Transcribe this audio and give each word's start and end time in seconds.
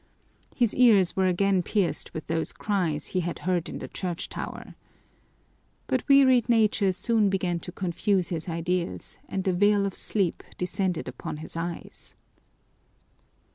His 0.55 0.73
ears 0.73 1.15
were 1.15 1.27
again 1.27 1.61
pierced 1.61 2.11
with 2.11 2.25
those 2.25 2.51
cries 2.53 3.05
he 3.05 3.19
had 3.19 3.37
heard 3.45 3.69
in 3.69 3.77
the 3.77 3.87
church 3.87 4.29
tower. 4.29 4.73
But 5.85 6.09
wearied 6.09 6.49
nature 6.49 6.91
soon 6.91 7.29
began 7.29 7.59
to 7.59 7.71
confuse 7.71 8.29
his 8.29 8.49
ideas 8.49 9.19
and 9.29 9.43
the 9.43 9.53
veil 9.53 9.85
of 9.85 9.93
sleep 9.93 10.41
descended 10.57 11.07
upon 11.07 11.37
his 11.37 11.55
eyes. 11.55 12.15